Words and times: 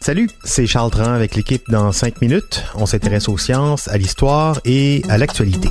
Salut, 0.00 0.30
c'est 0.42 0.66
Charles 0.66 0.90
Tran 0.90 1.12
avec 1.12 1.34
l'équipe 1.34 1.68
dans 1.68 1.92
5 1.92 2.22
minutes. 2.22 2.64
On 2.76 2.86
s'intéresse 2.86 3.28
aux 3.28 3.36
sciences, 3.36 3.88
à 3.88 3.98
l'histoire 3.98 4.58
et 4.64 5.02
à 5.10 5.18
l'actualité. 5.18 5.68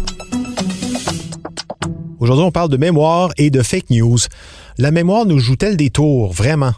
Aujourd'hui, 2.19 2.45
on 2.45 2.51
parle 2.51 2.69
de 2.69 2.77
mémoire 2.77 3.31
et 3.37 3.49
de 3.49 3.63
fake 3.63 3.89
news. 3.89 4.19
La 4.77 4.91
mémoire 4.91 5.25
nous 5.25 5.39
joue-t-elle 5.39 5.75
des 5.75 5.89
tours, 5.89 6.33
vraiment? 6.33 6.73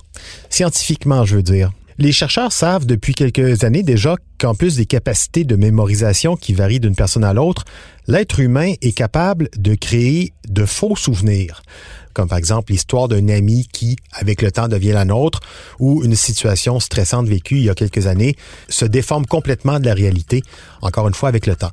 Scientifiquement, 0.49 1.25
je 1.25 1.35
veux 1.35 1.43
dire. 1.43 1.69
Les 1.97 2.13
chercheurs 2.13 2.53
savent 2.53 2.85
depuis 2.85 3.13
quelques 3.13 3.65
années 3.65 3.83
déjà 3.83 4.15
qu'en 4.39 4.55
plus 4.55 4.77
des 4.77 4.85
capacités 4.85 5.43
de 5.43 5.57
mémorisation 5.57 6.37
qui 6.37 6.53
varient 6.53 6.79
d'une 6.79 6.95
personne 6.95 7.25
à 7.25 7.33
l'autre, 7.33 7.65
l'être 8.07 8.39
humain 8.39 8.73
est 8.81 8.95
capable 8.95 9.49
de 9.57 9.75
créer 9.75 10.31
de 10.47 10.63
faux 10.63 10.95
souvenirs 10.95 11.61
comme 12.17 12.27
par 12.27 12.39
exemple 12.39 12.71
l'histoire 12.71 13.07
d'un 13.07 13.29
ami 13.29 13.67
qui, 13.71 13.95
avec 14.11 14.41
le 14.41 14.51
temps, 14.51 14.67
devient 14.67 14.93
la 14.93 15.05
nôtre, 15.05 15.39
ou 15.77 16.03
une 16.03 16.15
situation 16.15 16.79
stressante 16.79 17.27
vécue 17.27 17.57
il 17.57 17.65
y 17.65 17.69
a 17.69 17.75
quelques 17.75 18.07
années, 18.07 18.35
se 18.69 18.85
déforme 18.85 19.27
complètement 19.27 19.79
de 19.79 19.85
la 19.85 19.93
réalité, 19.93 20.41
encore 20.81 21.07
une 21.07 21.13
fois 21.13 21.29
avec 21.29 21.45
le 21.45 21.55
temps. 21.55 21.69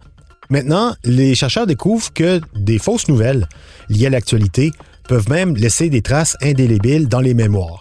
Maintenant, 0.50 0.94
les 1.02 1.34
chercheurs 1.34 1.66
découvrent 1.66 2.12
que 2.12 2.42
des 2.54 2.78
fausses 2.78 3.08
nouvelles 3.08 3.48
liées 3.88 4.08
à 4.08 4.10
l'actualité 4.10 4.70
peuvent 5.08 5.30
même 5.30 5.56
laisser 5.56 5.88
des 5.88 6.02
traces 6.02 6.36
indélébiles 6.42 7.08
dans 7.08 7.20
les 7.20 7.32
mémoires. 7.32 7.78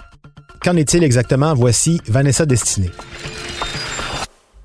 Qu'en 0.64 0.78
est-il 0.78 1.04
exactement? 1.04 1.54
Voici 1.54 2.00
Vanessa 2.08 2.46
Destinée. 2.46 2.92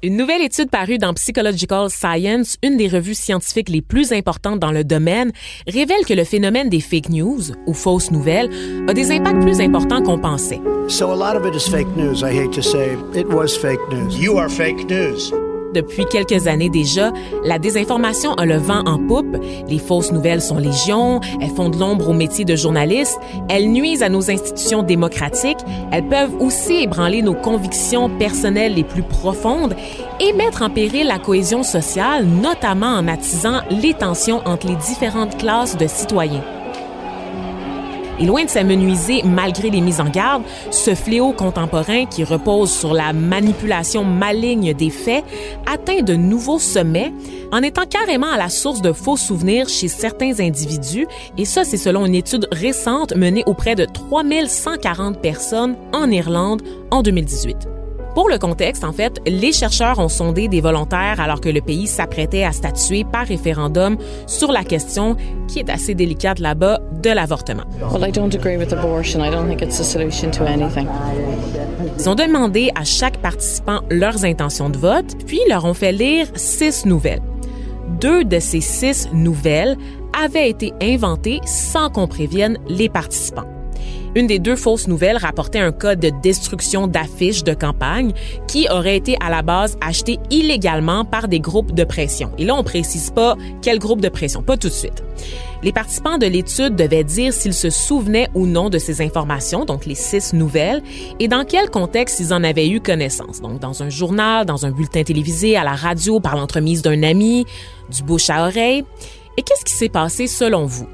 Une 0.00 0.16
nouvelle 0.16 0.42
étude 0.42 0.70
parue 0.70 0.98
dans 0.98 1.12
Psychological 1.14 1.90
Science, 1.90 2.56
une 2.62 2.76
des 2.76 2.86
revues 2.86 3.16
scientifiques 3.16 3.68
les 3.68 3.82
plus 3.82 4.12
importantes 4.12 4.60
dans 4.60 4.70
le 4.70 4.84
domaine, 4.84 5.32
révèle 5.66 6.04
que 6.06 6.14
le 6.14 6.22
phénomène 6.22 6.68
des 6.68 6.78
fake 6.78 7.08
news, 7.08 7.40
ou 7.66 7.74
fausses 7.74 8.12
nouvelles, 8.12 8.48
a 8.86 8.94
des 8.94 9.10
impacts 9.10 9.42
plus 9.42 9.60
importants 9.60 10.00
qu'on 10.00 10.20
pensait. 10.20 10.60
So 10.86 11.10
a 11.10 11.16
lot 11.16 11.36
of 11.36 11.44
it 11.44 11.56
is 11.56 11.68
fake 11.68 11.88
news. 11.96 12.22
I 12.22 12.32
hate 12.32 12.52
to 12.52 12.62
say 12.62 12.96
it 13.12 13.26
was 13.26 13.56
fake 13.56 13.80
news. 13.90 14.16
You 14.16 14.38
are 14.38 14.48
fake 14.48 14.88
news. 14.88 15.32
Depuis 15.74 16.06
quelques 16.06 16.46
années 16.46 16.70
déjà, 16.70 17.12
la 17.44 17.58
désinformation 17.58 18.32
a 18.34 18.46
le 18.46 18.56
vent 18.56 18.82
en 18.86 18.98
poupe. 18.98 19.36
Les 19.68 19.78
fausses 19.78 20.12
nouvelles 20.12 20.40
sont 20.40 20.58
légion, 20.58 21.20
elles 21.40 21.50
font 21.50 21.68
de 21.68 21.78
l'ombre 21.78 22.08
au 22.08 22.12
métier 22.14 22.44
de 22.44 22.56
journaliste, 22.56 23.18
elles 23.48 23.70
nuisent 23.70 24.02
à 24.02 24.08
nos 24.08 24.30
institutions 24.30 24.82
démocratiques, 24.82 25.58
elles 25.92 26.06
peuvent 26.08 26.34
aussi 26.40 26.82
ébranler 26.82 27.22
nos 27.22 27.34
convictions 27.34 28.08
personnelles 28.18 28.74
les 28.74 28.84
plus 28.84 29.02
profondes 29.02 29.74
et 30.20 30.32
mettre 30.32 30.62
en 30.62 30.70
péril 30.70 31.06
la 31.06 31.18
cohésion 31.18 31.62
sociale, 31.62 32.24
notamment 32.24 32.94
en 32.94 33.06
attisant 33.06 33.60
les 33.70 33.94
tensions 33.94 34.42
entre 34.46 34.68
les 34.68 34.76
différentes 34.76 35.36
classes 35.36 35.76
de 35.76 35.86
citoyens. 35.86 36.44
Et 38.20 38.26
loin 38.26 38.44
de 38.44 38.50
s'amenuiser 38.50 39.22
malgré 39.24 39.70
les 39.70 39.80
mises 39.80 40.00
en 40.00 40.08
garde, 40.08 40.42
ce 40.70 40.94
fléau 40.94 41.32
contemporain 41.32 42.06
qui 42.06 42.24
repose 42.24 42.70
sur 42.70 42.94
la 42.94 43.12
manipulation 43.12 44.04
maligne 44.04 44.74
des 44.74 44.90
faits 44.90 45.24
atteint 45.66 46.02
de 46.02 46.14
nouveaux 46.14 46.58
sommets 46.58 47.12
en 47.52 47.62
étant 47.62 47.86
carrément 47.86 48.30
à 48.30 48.36
la 48.36 48.48
source 48.48 48.82
de 48.82 48.92
faux 48.92 49.16
souvenirs 49.16 49.68
chez 49.68 49.88
certains 49.88 50.40
individus. 50.40 51.06
Et 51.36 51.44
ça, 51.44 51.64
c'est 51.64 51.76
selon 51.76 52.06
une 52.06 52.14
étude 52.14 52.48
récente 52.52 53.14
menée 53.14 53.44
auprès 53.46 53.74
de 53.74 53.84
3140 53.84 55.20
personnes 55.20 55.76
en 55.92 56.10
Irlande 56.10 56.62
en 56.90 57.02
2018. 57.02 57.77
Pour 58.18 58.28
le 58.28 58.38
contexte, 58.38 58.82
en 58.82 58.92
fait, 58.92 59.20
les 59.28 59.52
chercheurs 59.52 60.00
ont 60.00 60.08
sondé 60.08 60.48
des 60.48 60.60
volontaires 60.60 61.20
alors 61.20 61.40
que 61.40 61.48
le 61.48 61.60
pays 61.60 61.86
s'apprêtait 61.86 62.42
à 62.42 62.50
statuer 62.50 63.04
par 63.04 63.24
référendum 63.24 63.96
sur 64.26 64.50
la 64.50 64.64
question 64.64 65.14
qui 65.46 65.60
est 65.60 65.70
assez 65.70 65.94
délicate 65.94 66.40
là-bas 66.40 66.80
de 67.00 67.10
l'avortement. 67.10 67.62
Ils 71.96 72.08
ont 72.08 72.14
demandé 72.16 72.72
à 72.74 72.82
chaque 72.82 73.18
participant 73.18 73.82
leurs 73.88 74.24
intentions 74.24 74.68
de 74.68 74.78
vote, 74.78 75.24
puis 75.24 75.38
leur 75.48 75.64
ont 75.64 75.74
fait 75.74 75.92
lire 75.92 76.26
six 76.34 76.86
nouvelles. 76.86 77.22
Deux 78.00 78.24
de 78.24 78.40
ces 78.40 78.60
six 78.60 79.08
nouvelles 79.12 79.76
avaient 80.20 80.50
été 80.50 80.72
inventées 80.82 81.38
sans 81.44 81.88
qu'on 81.88 82.08
prévienne 82.08 82.58
les 82.68 82.88
participants. 82.88 83.46
Une 84.14 84.26
des 84.26 84.38
deux 84.38 84.56
fausses 84.56 84.88
nouvelles 84.88 85.16
rapportait 85.16 85.58
un 85.58 85.72
cas 85.72 85.94
de 85.94 86.10
destruction 86.22 86.86
d'affiches 86.86 87.44
de 87.44 87.54
campagne 87.54 88.12
qui 88.46 88.66
aurait 88.70 88.96
été 88.96 89.16
à 89.20 89.30
la 89.30 89.42
base 89.42 89.76
acheté 89.80 90.18
illégalement 90.30 91.04
par 91.04 91.28
des 91.28 91.40
groupes 91.40 91.72
de 91.72 91.84
pression. 91.84 92.30
Et 92.38 92.44
là, 92.44 92.54
on 92.54 92.64
précise 92.64 93.10
pas 93.10 93.36
quel 93.62 93.78
groupe 93.78 94.00
de 94.00 94.08
pression, 94.08 94.42
pas 94.42 94.56
tout 94.56 94.68
de 94.68 94.72
suite. 94.72 95.04
Les 95.62 95.72
participants 95.72 96.18
de 96.18 96.26
l'étude 96.26 96.76
devaient 96.76 97.04
dire 97.04 97.32
s'ils 97.32 97.54
se 97.54 97.68
souvenaient 97.70 98.28
ou 98.34 98.46
non 98.46 98.70
de 98.70 98.78
ces 98.78 99.02
informations, 99.02 99.64
donc 99.64 99.86
les 99.86 99.94
six 99.94 100.32
nouvelles, 100.32 100.82
et 101.18 101.28
dans 101.28 101.44
quel 101.44 101.68
contexte 101.68 102.20
ils 102.20 102.32
en 102.32 102.44
avaient 102.44 102.68
eu 102.68 102.80
connaissance. 102.80 103.40
Donc 103.40 103.60
dans 103.60 103.82
un 103.82 103.90
journal, 103.90 104.46
dans 104.46 104.66
un 104.66 104.70
bulletin 104.70 105.02
télévisé, 105.02 105.56
à 105.56 105.64
la 105.64 105.74
radio, 105.74 106.20
par 106.20 106.36
l'entremise 106.36 106.82
d'un 106.82 107.02
ami, 107.02 107.44
du 107.90 108.02
bouche 108.02 108.30
à 108.30 108.46
oreille. 108.46 108.84
Et 109.36 109.42
qu'est-ce 109.42 109.64
qui 109.64 109.74
s'est 109.74 109.88
passé 109.88 110.26
selon 110.26 110.66
vous? 110.66 110.88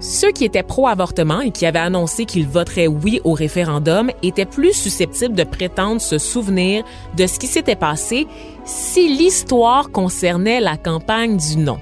Ceux 0.00 0.32
qui 0.32 0.46
étaient 0.46 0.62
pro-avortement 0.62 1.42
et 1.42 1.50
qui 1.50 1.66
avaient 1.66 1.78
annoncé 1.78 2.24
qu'ils 2.24 2.48
voteraient 2.48 2.86
oui 2.86 3.20
au 3.24 3.34
référendum 3.34 4.10
étaient 4.22 4.46
plus 4.46 4.72
susceptibles 4.72 5.34
de 5.34 5.44
prétendre 5.44 6.00
se 6.00 6.16
souvenir 6.16 6.84
de 7.16 7.26
ce 7.26 7.38
qui 7.38 7.46
s'était 7.46 7.76
passé 7.76 8.26
si 8.64 9.14
l'histoire 9.14 9.90
concernait 9.90 10.60
la 10.60 10.78
campagne 10.78 11.36
du 11.36 11.58
non. 11.58 11.78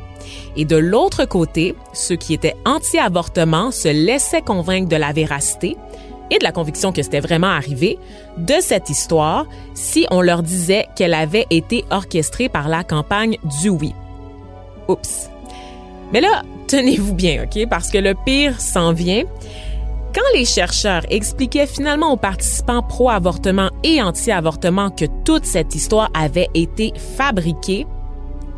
Et 0.56 0.65
de 0.65 0.77
l'autre 0.77 1.27
côté, 1.27 1.77
ceux 1.93 2.17
qui 2.17 2.34
étaient 2.34 2.56
anti-avortement 2.67 3.71
se 3.71 3.89
laissaient 3.89 4.43
convaincre 4.43 4.89
de 4.89 4.97
la 4.97 5.12
véracité 5.12 5.77
et 6.33 6.39
de 6.39 6.45
la 6.45 6.53
conviction 6.53 6.91
que 6.91 7.03
c'était 7.03 7.21
vraiment 7.21 7.47
arrivé 7.47 8.00
de 8.37 8.55
cette 8.61 8.91
histoire 8.91 9.47
si 9.75 10.09
on 10.11 10.21
leur 10.21 10.43
disait 10.43 10.87
qu'elle 10.97 11.15
avait 11.15 11.47
été 11.50 11.85
orchestrée 11.91 12.49
par 12.49 12.69
la 12.69 12.83
campagne 12.83 13.39
du 13.62 13.69
oui. 13.69 13.95
Oups. 14.89 15.31
Mais 16.12 16.20
là, 16.20 16.42
tenez-vous 16.66 17.14
bien, 17.14 17.44
OK? 17.44 17.66
Parce 17.69 17.91
que 17.91 17.98
le 17.98 18.14
pire 18.14 18.60
s'en 18.60 18.92
vient. 18.92 19.24
Quand 20.14 20.22
les 20.34 20.46
chercheurs 20.46 21.02
expliquaient 21.10 21.66
finalement 21.66 22.12
aux 22.12 22.16
participants 22.16 22.82
pro-avortement 22.82 23.70
et 23.84 24.02
anti-avortement 24.02 24.91
que 24.91 25.04
toute 25.24 25.44
cette 25.44 25.74
histoire 25.74 26.10
avait 26.14 26.48
été 26.54 26.92
fabriquée, 27.16 27.86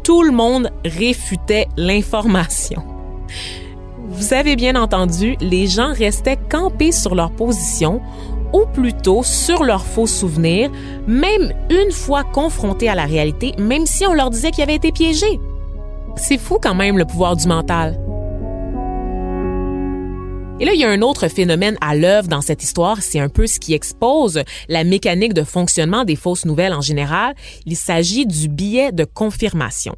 tout 0.05 0.23
le 0.23 0.31
monde 0.31 0.71
réfutait 0.85 1.67
l'information. 1.77 2.83
Vous 4.09 4.33
avez 4.33 4.57
bien 4.57 4.77
entendu, 4.77 5.37
les 5.41 5.67
gens 5.67 5.93
restaient 5.93 6.39
campés 6.51 6.93
sur 6.93 7.15
leur 7.15 7.31
position 7.33 8.01
ou 8.53 8.67
plutôt 8.67 9.23
sur 9.23 9.65
leurs 9.65 9.85
faux 9.85 10.07
souvenirs, 10.07 10.71
même 11.07 11.53
une 11.71 11.93
fois 11.93 12.25
confrontés 12.25 12.89
à 12.89 12.95
la 12.95 13.05
réalité, 13.05 13.55
même 13.59 13.87
si 13.87 14.07
on 14.07 14.15
leur 14.15 14.31
disait 14.31 14.51
qu'ils 14.51 14.65
avaient 14.65 14.75
été 14.75 14.93
piégés. 14.93 15.41
C'est 16.21 16.37
fou 16.37 16.59
quand 16.63 16.75
même 16.75 16.99
le 16.99 17.07
pouvoir 17.07 17.35
du 17.35 17.49
mental. 17.49 17.99
Et 20.61 20.67
là, 20.67 20.75
il 20.75 20.79
y 20.79 20.85
a 20.85 20.91
un 20.91 21.01
autre 21.01 21.29
phénomène 21.29 21.79
à 21.81 21.97
l'œuvre 21.97 22.29
dans 22.29 22.43
cette 22.43 22.63
histoire, 22.63 23.01
c'est 23.01 23.19
un 23.19 23.31
peu 23.31 23.47
ce 23.47 23.59
qui 23.59 23.73
expose 23.73 24.43
la 24.69 24.85
mécanique 24.85 25.33
de 25.33 25.43
fonctionnement 25.43 26.05
des 26.05 26.17
fausses 26.17 26.45
nouvelles 26.45 26.75
en 26.75 26.83
général. 26.83 27.35
Il 27.65 27.75
s'agit 27.75 28.27
du 28.27 28.49
biais 28.49 28.93
de 28.93 29.05
confirmation. 29.05 29.97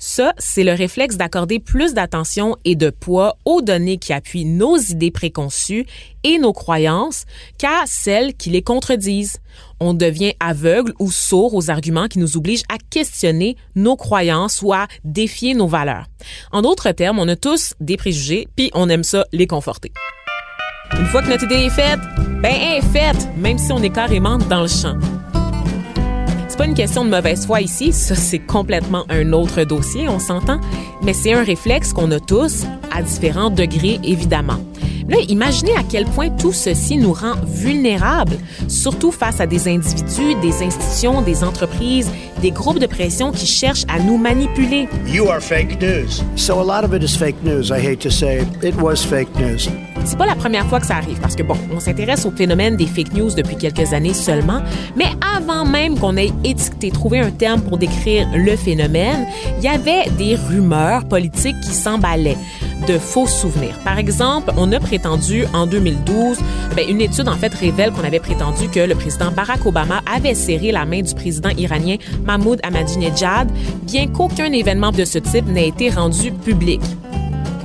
Ça, 0.00 0.32
c'est 0.38 0.64
le 0.64 0.72
réflexe 0.72 1.16
d'accorder 1.16 1.60
plus 1.60 1.94
d'attention 1.94 2.56
et 2.64 2.74
de 2.74 2.90
poids 2.90 3.36
aux 3.44 3.62
données 3.62 3.98
qui 3.98 4.12
appuient 4.12 4.46
nos 4.46 4.76
idées 4.76 5.12
préconçues 5.12 5.86
et 6.24 6.38
nos 6.38 6.52
croyances 6.52 7.24
qu'à 7.58 7.84
celles 7.86 8.34
qui 8.34 8.50
les 8.50 8.62
contredisent. 8.62 9.38
On 9.80 9.94
devient 9.94 10.34
aveugle 10.40 10.92
ou 10.98 11.10
sourd 11.10 11.54
aux 11.54 11.70
arguments 11.70 12.08
qui 12.08 12.18
nous 12.18 12.36
obligent 12.36 12.64
à 12.68 12.76
questionner 12.90 13.56
nos 13.74 13.96
croyances 13.96 14.62
ou 14.62 14.72
à 14.72 14.86
défier 15.04 15.54
nos 15.54 15.68
valeurs. 15.68 16.06
En 16.52 16.62
d'autres 16.62 16.92
termes, 16.92 17.18
on 17.18 17.28
a 17.28 17.36
tous 17.36 17.74
des 17.80 17.96
préjugés, 17.96 18.46
puis 18.56 18.70
on 18.74 18.88
aime 18.88 19.04
ça 19.04 19.24
les 19.32 19.46
conforter. 19.46 19.92
Une 20.98 21.06
fois 21.06 21.22
que 21.22 21.28
notre 21.28 21.44
idée 21.44 21.66
est 21.66 21.70
faite, 21.70 22.00
ben 22.42 22.52
elle 22.52 22.78
est 22.78 22.92
faite, 22.92 23.28
même 23.36 23.58
si 23.58 23.72
on 23.72 23.82
est 23.82 23.90
carrément 23.90 24.38
dans 24.38 24.62
le 24.62 24.68
champ 24.68 24.98
pas 26.60 26.66
une 26.66 26.74
question 26.74 27.06
de 27.06 27.10
mauvaise 27.10 27.46
foi 27.46 27.62
ici, 27.62 27.90
ça 27.90 28.14
c'est 28.14 28.38
complètement 28.38 29.06
un 29.08 29.32
autre 29.32 29.64
dossier, 29.64 30.10
on 30.10 30.18
s'entend, 30.18 30.60
mais 31.02 31.14
c'est 31.14 31.32
un 31.32 31.42
réflexe 31.42 31.94
qu'on 31.94 32.10
a 32.10 32.20
tous 32.20 32.64
à 32.92 33.00
différents 33.02 33.48
degrés 33.48 33.98
évidemment. 34.04 34.58
Là, 35.10 35.16
imaginez 35.28 35.72
à 35.72 35.82
quel 35.82 36.04
point 36.04 36.30
tout 36.30 36.52
ceci 36.52 36.96
nous 36.96 37.12
rend 37.12 37.34
vulnérables, 37.44 38.36
surtout 38.68 39.10
face 39.10 39.40
à 39.40 39.46
des 39.46 39.66
individus, 39.66 40.36
des 40.40 40.62
institutions, 40.62 41.20
des 41.20 41.42
entreprises, 41.42 42.08
des 42.40 42.52
groupes 42.52 42.78
de 42.78 42.86
pression 42.86 43.32
qui 43.32 43.44
cherchent 43.44 43.84
à 43.88 43.98
nous 43.98 44.16
manipuler. 44.16 44.88
You 45.08 45.28
are 45.28 45.40
fake 45.40 45.80
news. 45.80 46.22
So 46.36 46.60
a 46.60 46.64
lot 46.64 46.84
of 46.84 46.94
it 46.94 47.02
is 47.02 47.16
fake 47.16 47.42
news. 47.42 47.72
I 47.72 47.84
hate 47.84 47.98
to 48.02 48.10
say 48.10 48.46
it 48.62 48.80
was 48.80 48.98
fake 48.98 49.34
news. 49.36 49.68
C'est 50.04 50.16
pas 50.16 50.26
la 50.26 50.36
première 50.36 50.66
fois 50.66 50.78
que 50.78 50.86
ça 50.86 50.96
arrive 50.96 51.18
parce 51.20 51.34
que 51.34 51.42
bon, 51.42 51.56
on 51.74 51.80
s'intéresse 51.80 52.24
au 52.24 52.30
phénomène 52.30 52.76
des 52.76 52.86
fake 52.86 53.12
news 53.12 53.30
depuis 53.30 53.56
quelques 53.56 53.92
années 53.92 54.14
seulement, 54.14 54.62
mais 54.96 55.08
avant 55.36 55.64
même 55.64 55.98
qu'on 55.98 56.16
ait 56.16 56.30
étiqueté, 56.44 56.92
trouvé 56.92 57.18
un 57.18 57.32
terme 57.32 57.60
pour 57.62 57.78
décrire 57.78 58.28
le 58.32 58.56
phénomène, 58.56 59.26
il 59.58 59.64
y 59.64 59.68
avait 59.68 60.08
des 60.16 60.36
rumeurs 60.36 61.04
politiques 61.04 61.60
qui 61.60 61.72
s'emballaient 61.72 62.38
de 62.86 62.98
faux 62.98 63.26
souvenirs. 63.26 63.78
Par 63.84 63.98
exemple, 63.98 64.52
on 64.56 64.70
a 64.72 64.80
prétendu 64.80 65.44
en 65.54 65.66
2012, 65.66 66.38
ben, 66.76 66.88
une 66.88 67.00
étude 67.00 67.28
en 67.28 67.36
fait 67.36 67.52
révèle 67.54 67.92
qu'on 67.92 68.04
avait 68.04 68.20
prétendu 68.20 68.68
que 68.68 68.80
le 68.80 68.94
président 68.94 69.30
Barack 69.30 69.64
Obama 69.66 70.02
avait 70.12 70.34
serré 70.34 70.72
la 70.72 70.84
main 70.84 71.02
du 71.02 71.14
président 71.14 71.50
iranien 71.56 71.96
Mahmoud 72.24 72.60
Ahmadinejad, 72.62 73.50
bien 73.82 74.06
qu'aucun 74.08 74.52
événement 74.52 74.92
de 74.92 75.04
ce 75.04 75.18
type 75.18 75.46
n'ait 75.46 75.68
été 75.68 75.90
rendu 75.90 76.32
public. 76.32 76.80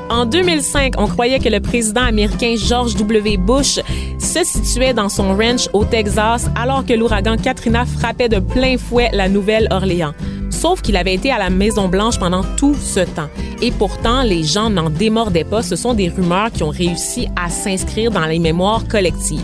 En 0.10 0.26
2005, 0.26 0.94
on 0.98 1.08
croyait 1.08 1.40
que 1.40 1.50
le 1.50 1.60
président 1.60 2.04
américain 2.04 2.56
George 2.58 2.96
W. 2.96 3.38
Bush 3.38 3.80
se 4.20 4.44
situait 4.44 4.94
dans 4.94 5.10
son 5.10 5.36
ranch 5.36 5.68
au 5.74 5.84
Texas 5.84 6.48
alors 6.56 6.86
que 6.86 6.94
l'ouragan 6.94 7.38
Katrina 7.38 7.86
frappait 7.86 8.30
de 8.30 8.40
plein 8.40 8.78
fouet 8.78 9.10
la 9.14 9.28
Nouvelle-Orléans. 9.30 10.14
Sauf 10.56 10.82
qu'il 10.82 10.96
avait 10.96 11.14
été 11.14 11.32
à 11.32 11.38
la 11.38 11.50
Maison-Blanche 11.50 12.18
pendant 12.18 12.44
tout 12.56 12.76
ce 12.76 13.02
temps. 13.02 13.30
Et 13.62 13.72
pourtant, 13.72 14.24
les 14.24 14.44
gens 14.44 14.70
n'en 14.70 14.90
démordaient 14.90 15.44
pas. 15.44 15.62
Ce 15.62 15.76
sont 15.76 15.94
des 15.94 16.10
rumeurs 16.10 16.52
qui 16.52 16.64
ont 16.64 16.70
réussi 16.70 17.28
à 17.36 17.50
s'inscrire 17.50 18.10
dans 18.12 18.26
les 18.26 18.40
mémoires 18.40 18.88
collectives 18.88 19.42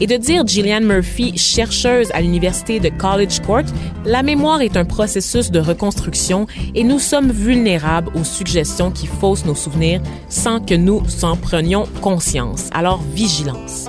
et 0.00 0.06
de 0.06 0.16
dire 0.16 0.46
Gillian 0.46 0.80
Murphy, 0.80 1.36
chercheuse 1.36 2.10
à 2.12 2.22
l'université 2.22 2.80
de 2.80 2.88
College 2.88 3.40
Cork, 3.46 3.66
la 4.06 4.22
mémoire 4.22 4.62
est 4.62 4.76
un 4.76 4.84
processus 4.86 5.50
de 5.50 5.60
reconstruction 5.60 6.46
et 6.74 6.82
nous 6.82 6.98
sommes 6.98 7.30
vulnérables 7.30 8.10
aux 8.14 8.24
suggestions 8.24 8.90
qui 8.90 9.06
faussent 9.06 9.44
nos 9.44 9.54
souvenirs 9.54 10.00
sans 10.28 10.60
que 10.60 10.74
nous 10.74 11.02
en 11.22 11.36
prenions 11.36 11.84
conscience. 12.00 12.70
Alors, 12.72 13.02
vigilance. 13.14 13.88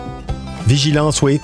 Vigilance, 0.67 1.21
oui. 1.21 1.39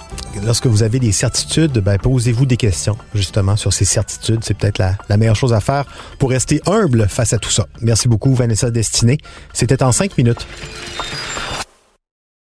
Lorsque 0.45 0.68
vous 0.68 0.84
avez 0.84 1.00
des 1.00 1.12
certitudes, 1.12 1.80
ben, 1.80 1.98
posez-vous 1.98 2.45
des 2.45 2.57
questions 2.57 2.98
justement 3.13 3.56
sur 3.56 3.74
ces 3.74 3.86
certitudes. 3.86 4.39
C'est 4.44 4.54
peut-être 4.54 4.78
la, 4.78 4.95
la 5.10 5.18
meilleure 5.18 5.36
chose 5.36 5.54
à 5.54 5.60
faire 5.60 5.86
pour 6.19 6.30
rester 6.30 6.62
humble 6.66 7.07
face 7.10 7.34
à 7.34 7.38
tout 7.38 7.50
ça. 7.50 7.68
Merci 7.81 8.07
beaucoup, 8.07 8.34
Vanessa 8.34 8.72
Destinée. 8.72 9.18
C'était 9.54 9.84
en 9.84 9.92
cinq 9.92 10.18
minutes. 10.18 10.48